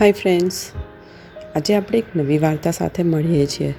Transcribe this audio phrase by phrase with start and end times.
[0.00, 0.70] Hi friends
[1.56, 3.74] આજે આપણે એક નવી વાર્તા સાથે મળીએ છીએ.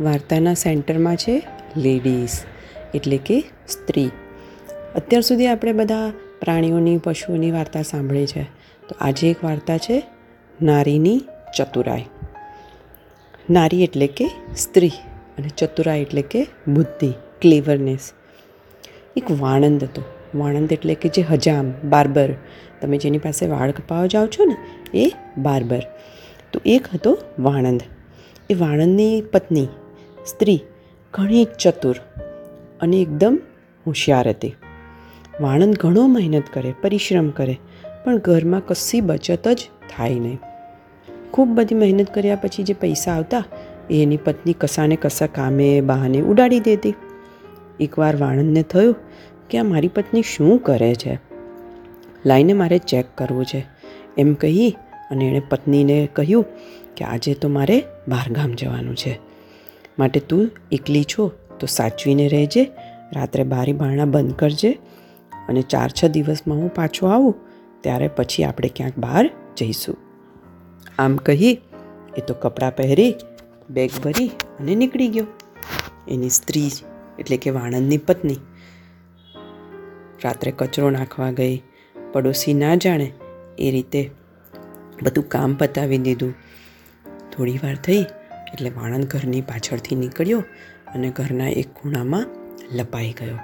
[0.00, 1.42] વાર્તાના સેન્ટરમાં છે
[1.76, 2.30] લેડીઝ,
[2.94, 4.10] એટલે કે સ્ત્રી.
[4.94, 8.42] અત્યાર સુધી આપણે બધા પ્રાણીઓની, પશુઓની વાર્તા સાંભળી છે.
[8.88, 10.02] તો આજે એક વાર્તા છે
[10.62, 11.20] નારીની
[11.56, 12.04] ચતુરાઈ.
[13.50, 14.92] નારી એટલે કે સ્ત્રી
[15.38, 18.12] અને ચતુરાઈ એટલે કે બુદ્ધિ ક્લેવરનેસ
[19.16, 20.02] એક વાણંદ હતો.
[20.34, 22.28] વાણંદ એટલે કે જે હજામ, બાર્બર.
[22.80, 24.56] તમે જેની પાસે વાળ કપાવા જાઓ છો ને,
[24.94, 25.82] એ બાર્બર.
[26.52, 27.82] તો એક હતો વાણંદ.
[28.50, 29.68] એ વાણંદની પત્ની,
[30.26, 30.60] સ્ત્રી,
[31.14, 31.96] ઘણી ચતુર
[32.80, 33.38] અને એકદમ
[33.86, 34.54] હોશિયાર હતી.
[35.40, 37.58] વાણંદ ઘણો મહેનત કરે, પરિશ્રમ કરે,
[38.04, 40.38] પણ ઘરમાં કશી બચત જ થાય નહીં.
[41.32, 43.44] ખૂબ બધી મહેનત કર્યા પછી જે પૈસા આવતા,
[43.90, 46.94] એ એની પત્ની કસાને કસા કામે બહાને ઉડાડી દેતી.
[47.80, 48.96] એકવાર વાણંદને થયું
[49.50, 51.18] કે આ મારી પત્ની શું કરે છે?
[52.26, 53.66] લાઈને મારે ચેક કરવું છે.
[54.18, 54.76] એમ કહી
[55.10, 56.46] અને એણે પત્નીને કહ્યું
[56.96, 59.18] કે આજે તો મારે બહારગામ જવાનું છે.
[59.98, 62.70] માટે તું એકલી છો તો સાચવીને રહેજે.
[63.12, 64.78] રાત્રે બારી બારણા બંધ કરજે
[65.48, 67.34] અને ચાર છ દિવસમાં હું પાછો આવું.
[67.80, 69.96] ત્યારે પછી આપણે ક્યાંક બહાર જઈશું.
[70.98, 71.60] આમ કહી
[72.18, 73.14] એ તો કપડાં પહેરી,
[73.70, 74.26] બેગ ભરી
[74.60, 75.26] અને નીકળી ગયો.
[76.08, 76.70] એની સ્ત્રી
[77.18, 78.36] એટલે કે વાણંદની પત્ની
[80.24, 81.62] રાત્રે કચરો નાખવા ગઈ.
[82.12, 83.12] પડોશી ના જાણે
[83.58, 84.10] એ રીતે
[85.02, 86.34] બધું કામ પતાવી દીધું.
[87.36, 88.02] થોડી વાર થઈ
[88.52, 90.38] એટલે વાણંદ ઘરની પાછળથી નીકળ્યો
[90.94, 92.26] અને ઘરના એક ખૂણામાં
[92.72, 93.34] લપાઈ ગયો.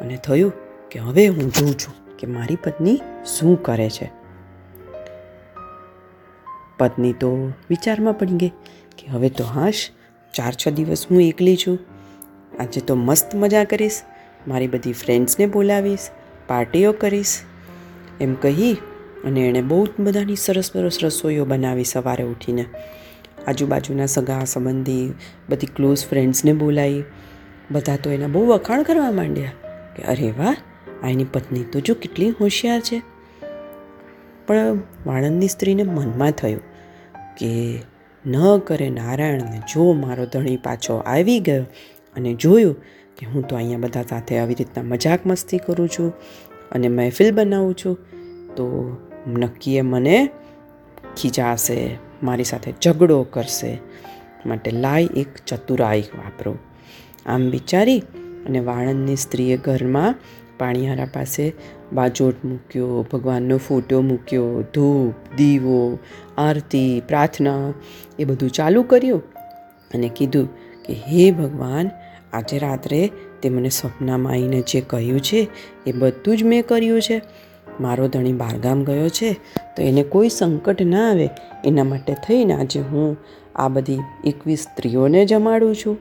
[0.00, 0.52] અને થયું
[0.90, 4.10] કે હવે હું જોઉં છું કે મારી પત્ની શું કરે છે.
[6.78, 8.48] પત્ની તો વિચારમાં પડી ગઈ
[8.98, 9.90] કે હવે તો હાશ,
[10.34, 11.78] ચાર છ દિવસ હું એકલી છું.
[12.60, 14.00] આજે તો મસ્ત મજા કરીશ.
[14.48, 16.08] મારી બધી ફ્રેન્ડ્સને બોલાવીશ,
[16.48, 17.38] પાર્ટીઓ કરીશ,
[18.20, 18.76] એમ કહી
[19.24, 22.64] અને એણે બહુ બધાની સરસ સરસ રસોઈઓ બનાવી સવારે ઉઠીને.
[23.46, 25.12] આજુબાજુના સગા સંબંધી,
[25.48, 27.04] બધી ક્લોઝ ફ્રેન્ડ્સને બોલાવી.
[27.70, 29.50] બધા તો એના બહુ વખાણ કરવા માંડ્યા
[29.96, 30.56] કે અરે વાહ,
[31.02, 33.02] આ એની પત્ની તો જો કેટલી હોશિયાર છે.
[34.46, 36.60] પણ વાણંદની સ્ત્રીને મનમાં થયું
[37.36, 37.80] કે
[38.26, 41.66] ન કરે નારાયણને, જો મારો ધણી પાછો આવી ગયો
[42.16, 42.76] અને જોયું
[43.16, 46.10] કે હું તો અહીંયા બધા સાથે આવી રીતના મજાક મસ્તી કરું છું
[46.72, 47.96] અને મહેફિલ બનાવું છું,
[48.56, 48.64] તો
[49.28, 50.16] નક્કીએ મને
[51.16, 51.78] ખીજાશે,
[52.22, 53.72] મારી સાથે ઝઘડો કરશે
[54.46, 56.56] માટે લાય એક ચતુરાઈ વાપરો.
[57.26, 58.00] આમ વિચારી
[58.46, 60.14] અને વાણંદની સ્ત્રીએ ઘરમાં
[60.58, 61.44] પાણીયારા પાસે
[61.92, 65.98] બાજોટ મૂક્યો, ભગવાનનો ફોટો મૂક્યો, ધૂપ, દીવો,
[66.38, 67.72] આરતી, પ્રાર્થના
[68.18, 69.22] એ બધું ચાલુ કર્યું
[69.94, 70.48] અને કીધું
[70.82, 71.90] કે, હે ભગવાન
[72.34, 73.10] આજે રાત્રે
[73.42, 75.48] તે મને સ્વપ્નામાં આવીને જે કહ્યું છે
[75.86, 77.22] એ બધું જ મેં કર્યું છે.
[77.80, 79.32] મારો ધણી બહારગામ ગયો છે
[79.76, 81.28] તો એને કોઈ સંકટ ના આવે.
[81.64, 83.16] એના માટે થઈને આજે હું
[83.56, 85.98] આ બધી એકવીસ સ્ત્રીઓને જમાડું છું.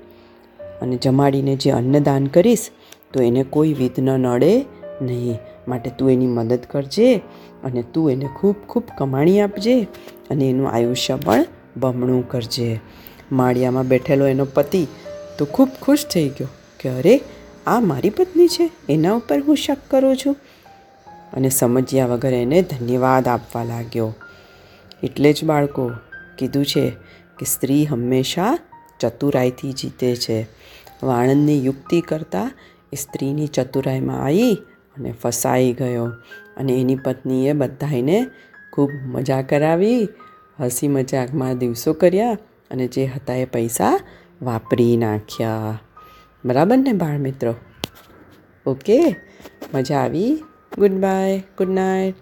[0.82, 2.70] અને જમાડીને જે અન્નદાન કરીશ
[3.14, 4.66] તો એને કોઈ વિધ્ન નડે
[5.02, 5.38] નહીં.
[5.68, 7.16] માટે તું એની મદદ કરજે
[7.64, 9.88] અને તું એને ખૂબ ખૂબ કમાણી આપજે
[10.30, 11.46] અને એનું આયુષ્ય પણ
[11.78, 12.80] બમણું કરજે.
[13.32, 14.88] માળિયામાં બેઠેલો એનો પતિ
[15.38, 16.48] તો ખૂબ ખુશ થઈ ગયો
[16.80, 17.22] કે અરે,
[17.68, 20.36] આ મારી પત્ની છે, એના ઉપર હું શક કરું છું.
[21.34, 24.14] અને સમજ્યા વગર એને ધન્યવાદ આપવા લાગ્યો.
[25.04, 25.92] એટલે જ બાળકો
[26.38, 26.90] કીધું છે
[27.40, 28.58] કે સ્ત્રી હંમેશા
[29.00, 30.48] ચતુરાઈથી જીતે છે.
[31.04, 32.52] વાણંદની યુક્તિ કરતાં
[32.94, 34.54] એ સ્ત્રીની ચતુરાઈમાં આવી
[34.98, 36.06] અને ફસાઈ ગયો.
[36.58, 38.26] અને એની પત્નીએ બધાને
[38.74, 40.08] ખૂબ મજા કરાવી
[40.60, 42.38] હસી મજાકમાં દિવસો કર્યા
[42.72, 44.00] અને જે હતા એ પૈસા
[44.44, 45.80] વાપરી નાખ્યા.
[46.46, 47.56] બરાબર ને બાળ મિત્રો?
[48.66, 49.16] ઓકે
[49.74, 50.44] મજા આવી.
[50.78, 52.16] Good bye good night